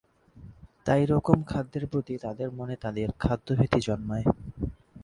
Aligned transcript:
তাই 0.85 1.03
রকম 1.05 1.37
খাদ্যের 1.43 1.85
প্রতি 1.87 2.13
তাদের 2.17 2.49
মনে 2.51 2.75
তাদের 2.75 3.09
খাদ্য 3.19 3.47
ভীতি 3.55 3.79
জন্মায়। 3.79 4.25